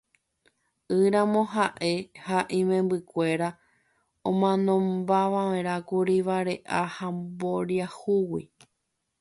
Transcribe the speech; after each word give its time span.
Ỹramo 0.99 1.41
ha'e 1.53 1.91
ha 2.25 2.39
imembykuéra 2.59 3.49
omanombamava'erãkuri 4.29 6.17
vare'a 6.27 6.81
ha 6.95 7.07
mboriahúgui. 7.17 8.43